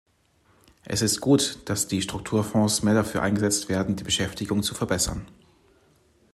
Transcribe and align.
Es 0.83 1.03
ist 1.03 1.21
gut, 1.21 1.59
dass 1.65 1.87
die 1.87 2.01
Strukturfonds 2.01 2.81
mehr 2.81 2.95
dafür 2.95 3.21
eingesetzt 3.21 3.69
werden, 3.69 3.95
die 3.97 4.03
Beschäftigung 4.03 4.63
zu 4.63 4.73
verbessern. 4.73 5.27